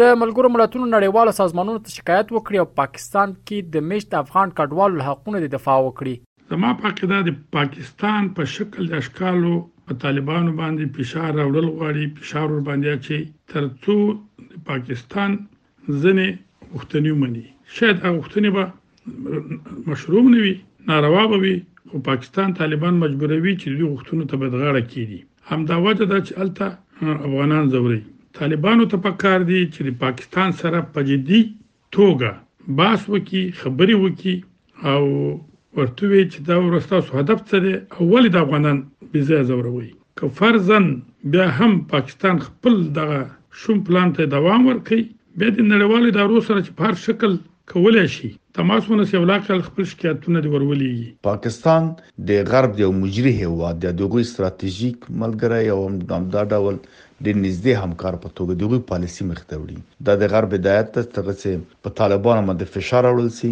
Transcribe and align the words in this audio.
د 0.00 0.10
ملګرو 0.22 0.52
ملتونو 0.56 0.88
نړیوالو 0.94 1.34
سازمانونو 1.40 1.82
ته 1.86 1.96
شکایت 1.98 2.32
وکړي 2.36 2.62
او 2.64 2.68
پاکستان 2.82 3.34
کې 3.36 3.72
د 3.76 3.86
مشت 3.92 4.16
افغان 4.24 4.54
کډوالو 4.60 5.06
حقونو 5.10 5.42
د 5.46 5.52
دفاع 5.58 5.76
وکړي 5.86 6.52
زما 6.54 6.72
په 6.80 6.92
عقیده 6.94 7.20
د 7.30 7.36
پاکستان 7.60 8.32
په 8.38 8.48
شکل 8.56 8.90
د 8.92 9.04
اشکالو 9.06 9.52
په 9.88 10.02
طالبانو 10.06 10.56
باندې 10.60 11.00
فشار 11.00 11.30
راوړل 11.30 11.72
غواړي 11.72 12.22
فشار 12.22 12.50
ور 12.54 12.64
باندې 12.68 13.06
چې 13.06 13.32
ترڅو 13.54 14.62
پاکستان 14.72 15.38
ځنې 15.40 16.78
وختنی 16.78 17.14
مني 17.24 17.48
شاید 17.78 18.00
هغه 18.06 18.18
وختنی 18.22 18.50
به 18.58 18.70
مشروم 19.90 20.26
نه 20.32 20.38
وي 20.44 20.54
ناروا 20.88 21.24
به 21.30 21.36
وي 21.42 21.54
خو 21.88 21.96
پاکستان 22.08 22.48
طالبان 22.60 22.94
مجبوروي 23.02 23.54
چې 23.60 23.66
دوی 23.72 23.86
غوښتنو 23.92 24.24
ته 24.30 24.34
بدغاړه 24.42 24.82
کړي 24.92 25.18
همدا 25.50 25.76
وجه 25.86 26.04
ده 26.12 26.18
چې 26.26 26.32
الته 26.42 26.66
افغانان 27.26 27.64
زوري 27.74 28.00
طالبانو 28.40 28.84
ته 28.92 28.96
پکار 29.06 29.40
دي 29.50 29.60
چې 29.74 29.80
د 29.88 29.98
پاکستان 30.04 30.48
سره 30.62 30.78
په 30.94 31.00
جدي 31.10 31.40
توګه 31.98 32.30
باس 32.80 33.00
وکي 33.14 33.42
خبري 33.62 33.96
وکي 34.04 34.36
او 34.94 35.02
ورته 35.76 36.04
وی 36.10 36.22
چې 36.32 36.38
دا 36.48 36.56
ورستاسو 36.64 37.10
هدف 37.20 37.40
څه 37.48 37.56
دی 37.64 37.72
اول 38.00 38.24
د 38.34 38.42
افغانان 38.44 38.78
بيزه 39.12 39.38
زوروي 39.50 39.90
که 40.20 40.24
فرضاً 40.40 40.80
بیا 41.32 41.46
هم 41.58 41.72
پاکستان 41.94 42.36
خپل 42.46 42.74
دغه 42.98 43.20
شوم 43.60 43.78
پلان 43.88 44.08
ته 44.16 44.22
دوام 44.36 44.60
ورکړي 44.70 45.00
بیا 45.38 45.48
د 45.56 45.58
نړیوالو 45.72 46.06
ادارو 46.12 46.38
سره 46.48 46.58
چې 46.64 46.70
په 46.76 46.82
هر 46.88 46.96
شکل 47.06 47.32
کولای 47.70 48.08
شي 48.12 48.28
تماس 48.54 48.88
ونسي 48.90 49.16
ولاکل 49.22 49.60
خپل 49.68 49.84
شکایتونه 49.90 50.38
دی 50.46 50.48
ورولېږي 50.54 51.08
پاکستان 51.28 51.82
د 52.30 52.48
غرب 52.54 52.72
یو 52.84 52.88
مجری 53.02 53.32
هیواد 53.42 53.76
د 53.84 53.88
دغه 54.00 54.20
ستراتیژیک 54.30 54.98
ملګری 55.22 55.66
او 55.74 55.76
همدا 56.18 56.42
ډول 56.52 56.74
د 57.24 57.26
نږدې 57.44 57.72
همکار 57.82 58.14
په 58.24 58.28
توګه 58.40 58.52
دغه 58.64 58.76
پالیسی 58.90 59.22
مختوړي 59.30 59.78
دا 60.10 60.14
د 60.24 60.34
غرب 60.34 60.50
هدایت 60.58 60.88
ته 60.98 61.06
څنګه 61.06 61.86
په 61.86 61.98
طالبانو 62.02 62.42
باندې 62.50 62.66
فشار 62.78 63.02
راوړل 63.08 63.30
سي 63.38 63.50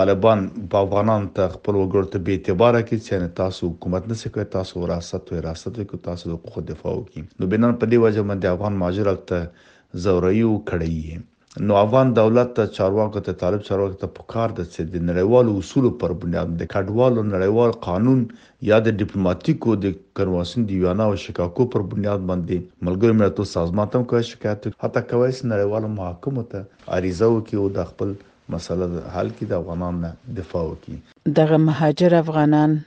طالبان 0.00 0.38
په 0.74 0.82
افغانان 0.84 1.30
ته 1.38 1.44
خپل 1.54 1.74
وګړو 1.82 2.12
ته 2.16 2.24
به 2.28 2.32
اعتبار 2.38 2.80
کوي 2.88 3.00
چې 3.06 3.32
تاسو 3.40 3.66
حکومت 3.72 4.10
نه 4.16 4.20
سکوي 4.26 4.46
تاسو 4.58 4.82
وراثت 4.88 5.32
او 5.32 5.38
وراثت 5.38 5.80
کوي 5.90 6.04
تاسو 6.10 6.30
د 6.34 6.36
حقوق 6.38 6.68
دفاع 6.74 6.98
کوي 7.06 7.24
نو 7.40 7.50
بنان 7.54 7.80
په 7.80 7.92
دې 7.96 7.98
وجه 8.06 8.28
باندې 8.28 8.54
افغان 8.54 8.82
ماجر 8.84 9.14
ته 9.32 10.08
زورایو 10.08 10.52
کړی 10.74 11.20
نو 11.66 11.74
افغان 11.82 12.10
دولت 12.16 12.50
ته 12.56 12.66
چارواکو 12.74 13.20
ته 13.28 13.32
طالب 13.38 13.62
چارواکو 13.68 13.96
ته 14.00 14.08
پکار 14.18 14.50
ده 14.58 14.64
چې 14.66 14.92
د 14.94 15.02
نړیوالو 15.08 15.54
اصولو 15.62 15.90
پر 16.02 16.12
بنیاد 16.24 16.52
د 16.60 16.68
کډوالو 16.74 17.24
نړیوال 17.30 17.72
قانون 17.86 18.20
یا 18.68 18.78
د 18.88 18.94
ډیپلوماټیکو 19.00 19.74
د 19.86 19.96
کنوانسیون 20.20 20.68
دی 20.68 20.78
ویانا 20.84 21.08
او 21.12 21.16
شکاکو 21.24 21.66
پر 21.74 21.84
بنیاد 21.96 22.22
باندې 22.30 22.86
ملګری 22.90 23.18
ملتونو 23.22 23.50
سازمان 23.54 23.90
ته 23.96 24.10
کوي 24.14 24.28
شکایت 24.30 24.68
حتی 24.84 25.04
کوي 25.10 25.32
چې 25.38 25.52
نړیوالو 25.54 25.92
محاکمو 25.98 26.46
ته 26.54 26.96
عریضه 27.00 27.30
وکړي 27.34 27.60
او 27.64 27.74
د 27.80 27.90
خپل 27.90 28.14
مسله 28.52 28.86
حل 29.18 29.34
کړي 29.36 29.52
د 29.52 29.60
افغانانو 29.62 30.12
دفاع 30.40 30.62
وکړي 30.70 31.34
دغه 31.42 31.62
مهاجر 31.66 32.18
افغانان 32.22 32.78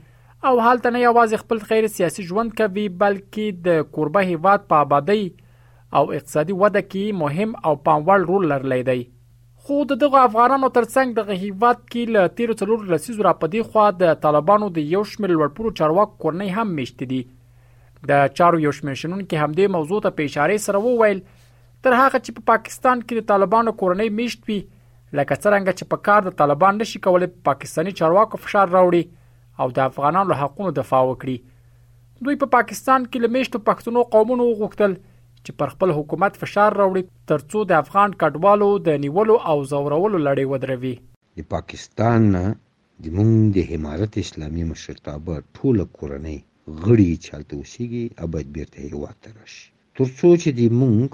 او 0.49 0.51
حالت 0.67 0.89
نه 0.95 0.99
یوازې 1.05 1.45
خپل 1.45 1.63
خیر 1.69 1.87
سیاسي 1.93 2.25
ژوند 2.33 2.57
کوي 2.63 2.85
بلکې 3.05 3.63
د 3.69 3.87
کوربه 3.95 4.27
هیواد 4.33 4.67
په 4.73 4.85
آبادی 4.87 5.21
او 5.21 6.03
اقتصادي 6.19 6.57
وده 6.65 6.83
کې 6.89 7.23
مهم 7.23 7.55
او 7.69 7.77
پاموړ 7.87 8.29
رول 8.33 8.49
لرلی 8.53 8.81
دی 8.91 8.99
خو 9.69 9.75
د 9.89 9.97
دغه 10.01 10.21
افغانانو 10.27 10.67
ترڅنګ 10.75 11.11
دغه 11.17 11.35
هیواد 11.41 11.81
کې 11.81 12.13
ل 12.13 12.29
13 12.37 12.55
څلور 12.61 12.85
لسیزو 12.91 13.25
را 13.25 13.33
پدې 13.41 13.73
خو 13.73 13.81
د 14.03 14.15
طالبانو 14.23 14.69
د 14.77 14.85
یو 14.93 15.01
شمېر 15.09 15.33
لوړپوړو 15.33 15.73
چارواکو 15.79 16.15
کورنۍ 16.23 16.53
هم 16.55 16.71
میشت 16.77 17.03
دي 17.11 17.19
د 18.11 18.23
چارو 18.39 18.61
یو 18.63 18.71
شمېر 18.77 18.97
شنن 19.01 19.21
کې 19.21 19.43
همدې 19.43 19.75
موضوع 19.75 19.99
ته 20.05 20.13
په 20.21 20.31
اشاره 20.31 20.57
سره 20.63 20.81
وویل 20.85 21.21
تر 21.87 21.97
هغه 21.99 22.21
چې 22.23 22.37
په 22.39 22.45
پا 22.47 22.47
پاکستان 22.55 23.03
کې 23.03 23.19
د 23.21 23.27
طالبانو 23.33 23.75
کورنۍ 23.83 24.11
میشت 24.21 24.49
وي 24.51 24.57
لکه 24.61 25.37
څنګه 25.43 25.77
چې 25.77 25.91
په 25.93 26.03
کار 26.09 26.27
د 26.29 26.35
طالبان 26.41 26.81
نشي 26.85 27.03
کولای 27.09 27.31
په 27.35 27.45
پاکستاني 27.51 27.95
چارواکو 28.01 28.41
فشار 28.47 28.75
راوړي 28.77 29.63
او 29.67 29.77
د 29.77 29.85
افغانانو 29.91 30.39
حقوقو 30.41 30.73
دفاع 30.81 31.03
وکړي 31.09 32.25
دوی 32.27 32.41
په 32.41 32.55
پا 32.55 32.55
پاکستان 32.57 33.07
کې 33.11 33.25
لمیشتو 33.29 33.63
پښتنو 33.71 34.09
قومونو 34.17 34.49
غوښتل 34.63 34.99
چې 35.47 35.51
پر 35.59 35.67
خپل 35.73 35.89
حکومت 35.97 36.31
فشار 36.41 36.71
راوړي 36.79 37.03
ترڅو 37.31 37.59
د 37.69 37.71
افغان 37.83 38.09
کډوالو 38.21 38.69
د 38.87 38.89
نیولو 39.03 39.35
او 39.51 39.57
زورولو 39.71 40.17
لړۍ 40.27 40.45
ودروي 40.51 40.93
د 41.37 41.39
پاکستان 41.53 42.23
د 43.03 43.05
مونږ 43.17 43.31
د 43.57 43.59
امارت 43.77 44.13
اسلامي 44.23 44.63
مشرتابه 44.71 45.33
ټول 45.57 45.77
کورنۍ 45.99 46.37
غړي 46.85 47.09
چالت 47.27 47.49
وسیږي 47.59 48.03
ابد 48.25 48.45
بیرته 48.57 48.77
هیواد 48.87 49.15
ته 49.23 49.29
راشي 49.37 49.67
ترڅو 49.99 50.31
چې 50.41 50.49
د 50.59 50.61
مونږ 50.79 51.07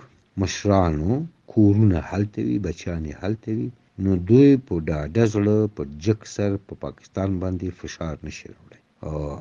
مشرانو 0.44 1.14
کورونه 1.56 1.98
حلته 2.12 2.40
وي 2.48 2.58
بچیان 2.68 3.06
حلته 3.24 3.52
وي 3.58 3.68
نو 4.06 4.12
دوی 4.30 4.50
په 4.66 4.74
ډاډه 4.88 5.24
زړه 5.36 5.58
په 5.76 5.82
جک 6.06 6.22
سر 6.36 6.52
په 6.70 6.74
پاکستان 6.86 7.30
باندې 7.42 7.78
فشار 7.82 8.16
نشي 8.30 8.48
راوړي 8.54 8.82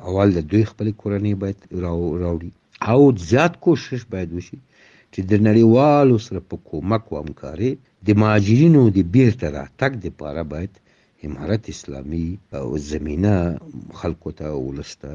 اول 0.09 0.27
د 0.33 0.39
دوی 0.51 0.63
خپل 0.73 0.87
کورنۍ 1.01 1.33
باید 1.41 1.59
راوړي 1.85 2.51
او 2.91 3.01
زیات 3.31 3.53
کوشش 3.65 3.99
باید 4.13 4.29
وشي 4.37 4.57
چې 5.17 5.21
د 5.31 5.33
نړیوالو 5.47 6.15
سره 6.27 6.39
په 6.49 6.55
کومک 6.69 7.03
او 7.09 7.15
همکاري 7.23 7.71
د 8.07 8.09
مهاجرینو 8.21 8.81
د 8.97 8.99
بیرته 9.13 9.45
راتګ 9.59 9.91
لپاره 10.05 10.41
باید 10.51 10.73
امارت 11.27 11.63
اسلامي 11.73 12.27
او 12.61 12.65
زمينه 12.91 13.33
خلکو 13.99 14.29
ته 14.39 14.45
ولسته 14.67 15.09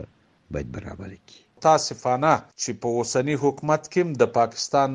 باید 0.52 0.68
برابر 0.76 1.10
کړي 1.28 1.40
متاسفانه 1.60 2.32
چې 2.60 2.70
په 2.82 2.88
اوسنی 2.98 3.34
حکومت 3.44 3.82
کې 3.92 4.02
د 4.22 4.24
پاکستان 4.38 4.90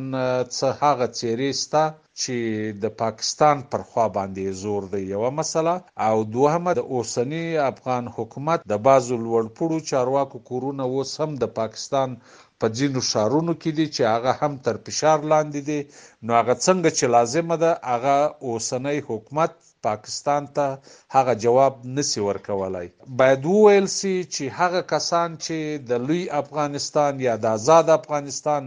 څه 0.58 0.68
هغه 0.82 1.06
چیرېستا 1.20 1.84
چې 2.22 2.36
د 2.84 2.96
پاکستان 3.04 3.58
پر 3.72 3.82
خوا 3.90 4.06
باندې 4.18 4.44
زور 4.64 4.84
دی 4.94 5.02
یو 5.14 5.22
مسله 5.42 5.76
او 6.08 6.16
دوهمه 6.36 6.72
د 6.80 6.84
اوسنی 6.96 7.46
افغان 7.72 8.04
حکومت 8.18 8.60
د 8.72 8.74
بازو 8.88 9.16
لوړپړو 9.26 9.78
چارواکو 9.92 10.38
کورونه 10.50 10.84
وسم 10.96 11.30
د 11.44 11.46
پاکستان 11.60 12.10
په 12.60 12.68
ځینو 12.78 13.00
ښارونو 13.12 13.54
کې 13.62 13.72
دي 13.78 13.88
چې 13.96 14.02
هغه 14.14 14.32
هم 14.40 14.54
تر 14.66 14.76
فشار 14.86 15.20
لاندې 15.34 15.62
دي 15.70 15.80
نو 16.26 16.32
هغه 16.40 16.54
څنګه 16.66 16.90
چې 16.98 17.06
لازمه 17.16 17.56
ده 17.64 17.72
هغه 17.92 18.16
اوسنی 18.48 18.98
حکومت 19.10 19.52
پاکستان 19.88 20.44
ته 20.56 20.66
هغه 21.16 21.34
جواب 21.44 21.74
نسی 21.96 22.20
ورکولای 22.30 22.88
باید 23.20 23.42
وویل 23.52 23.88
سي 24.00 24.16
چې 24.34 24.44
هغه 24.60 24.82
کسان 24.94 25.30
چې 25.46 25.58
د 25.90 25.92
لوی 26.08 26.24
افغانستان 26.42 27.14
یا 27.28 27.34
د 27.44 27.46
آزاد 27.58 27.86
افغانستان 28.00 28.64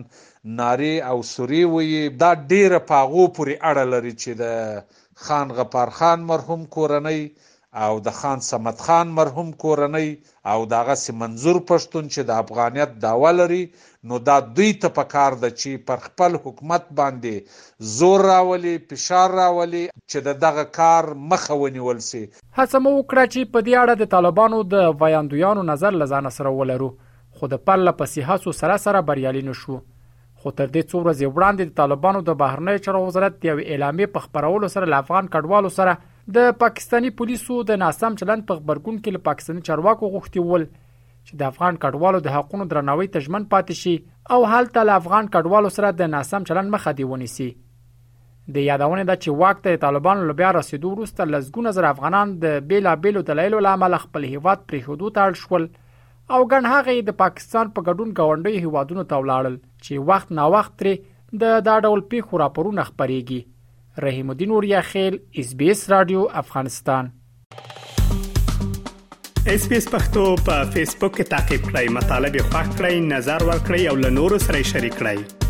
ناری 0.58 0.94
او 1.10 1.18
سوري 1.32 1.62
وي 1.72 1.88
دا 2.22 2.30
ډیره 2.52 2.78
پاغو 2.90 3.24
پورې 3.36 3.54
اړه 3.70 3.84
لري 3.92 4.14
چې 4.22 4.30
د 4.42 4.44
خان 5.24 5.46
غفار 5.56 5.88
خان 5.98 6.18
مرحوم 6.30 6.62
کورنۍ 6.76 7.20
او 7.86 7.90
د 8.06 8.12
خان 8.18 8.40
سمت 8.44 8.80
خان 8.84 9.10
مرحوم 9.16 9.50
کورنۍ 9.64 10.06
او 10.52 10.56
دغه 10.70 11.12
منظور 11.22 11.58
پښتون 11.70 12.08
چې 12.14 12.28
د 12.30 12.38
افغانیت 12.44 12.94
داوا 13.04 13.30
لري 13.40 13.58
نو 14.12 14.18
دا 14.28 14.36
دوی 14.58 14.70
ته 14.84 14.92
پکار 14.96 15.36
ده 15.42 15.50
چې 15.52 15.84
پر 15.90 16.00
خپل 16.06 16.38
حکومت 16.46 16.88
باندې 17.02 17.92
زور 17.98 18.24
راولي 18.30 18.72
فشار 18.92 19.36
راولي 19.40 19.84
چې 20.00 20.40
دغه 20.46 20.64
کار 20.80 21.10
مخه 21.34 21.60
ونیول 21.62 22.02
شي 22.08 22.24
هڅه 22.24 22.82
مو 22.86 22.96
وکړه 22.96 23.30
چې 23.34 23.52
په 23.56 23.66
دې 23.68 23.84
اړه 23.84 23.98
د 24.02 24.10
طالبانو 24.16 24.62
د 24.74 24.90
وایاندویانو 25.04 25.66
نظر 25.70 26.00
لزان 26.02 26.32
سره 26.40 26.54
ولرو 26.62 26.90
خو 27.40 27.52
د 27.54 27.64
پله 27.70 27.96
پسې 28.02 28.32
هڅو 28.32 28.58
سره 28.64 28.82
سره 28.88 29.06
بریالي 29.12 29.46
نشو 29.52 29.78
خو 29.80 30.50
تر 30.58 30.68
دې 30.74 30.82
څو 30.90 31.02
ورځې 31.04 31.36
وړاندې 31.36 31.64
د 31.70 31.78
طالبانو 31.82 32.26
د 32.30 32.40
بهرنی 32.44 32.78
چارو 32.88 33.06
وزارت 33.08 33.44
یو 33.52 33.58
اعلامیه 33.62 34.14
په 34.16 34.26
خبرولو 34.28 34.76
سره 34.76 35.00
افغان 35.04 35.34
کډوالو 35.34 35.72
سره 35.80 35.96
د 36.36 36.48
پاکستانی 36.60 37.10
پولیسو 37.18 37.54
د 37.68 37.78
ناسم 37.82 38.16
چلند 38.22 38.44
په 38.48 38.56
خبرګون 38.56 38.96
کې 38.96 39.14
له 39.16 39.20
پاکستاني 39.28 39.62
چارواکو 39.68 40.08
غوښتي 40.16 40.42
ول 40.48 40.64
چې 40.72 41.38
د 41.42 41.48
افغان 41.52 41.78
کډوالو 41.84 42.18
د 42.26 42.34
حقوقو 42.34 42.66
درناوي 42.72 43.06
تجمن 43.14 43.46
پاتې 43.54 43.84
شي 43.84 44.34
او 44.36 44.42
حالته 44.50 44.82
له 44.90 44.98
افغان 45.00 45.30
کډوالو 45.38 45.70
سره 45.76 45.92
د 46.02 46.12
ناسم 46.16 46.48
چلند 46.52 46.74
مخه 46.76 46.92
دی 47.00 47.06
ونیسي 47.14 47.46
د 48.58 48.66
یادونه 48.68 49.06
ده 49.06 49.18
چې 49.22 49.40
واک 49.46 49.64
ته 49.68 49.80
طالبانو 49.88 50.28
له 50.30 50.36
بیا 50.44 50.52
رسیدو 50.60 50.92
وروسته 50.96 51.28
لزګونه 51.32 51.74
زر 51.80 51.88
افغانان 51.94 52.36
د 52.46 52.60
بیلابیلو 52.72 53.24
دلایلو 53.32 53.62
لامل 53.68 53.98
خپل 54.06 54.28
هیواد 54.34 54.64
پرې 54.68 54.86
حدود 54.90 55.16
تړ 55.24 55.42
شول 55.48 55.68
او 56.36 56.46
ګڼ 56.52 56.70
هغه 56.76 56.98
د 57.12 57.18
پاکستان 57.26 57.74
په 57.74 57.88
ګډون 57.90 58.14
گاونډي 58.20 58.66
هیوادونو 58.66 59.08
ته 59.14 59.24
ولاړل 59.26 59.62
چې 59.66 60.08
وخت 60.12 60.36
نا 60.40 60.50
وخت 60.58 60.78
ترې 60.80 61.38
د 61.44 61.66
دا 61.70 61.80
ډول 61.88 62.08
پیښو 62.14 62.44
راپورونه 62.48 62.86
خبريږي 62.92 63.46
رحیم 64.02 64.30
الدین 64.30 64.50
اوریا 64.50 64.80
اس 65.32 65.54
بي 65.54 65.70
اس 65.70 65.88
رادیو 65.90 66.26
افغانستان 66.42 67.10
اس 69.54 69.66
بي 69.68 69.76
اس 69.78 69.88
پختو 69.94 70.24
په 70.48 70.64
فیسبوک 70.76 71.14
کې 71.16 71.26
تا 71.34 71.40
کې 71.50 71.70
پلی 71.70 71.92
مطلب 71.98 72.36
یو 72.40 72.46
فاک 72.54 72.70
کړئ 72.78 73.02
نظر 73.16 73.48
ور 73.50 73.60
کړی 73.68 73.82
او 73.90 73.96
له 74.06 74.10
نورو 74.22 74.38
سره 74.48 74.62
شریک 74.72 74.94
کړئ 75.02 75.46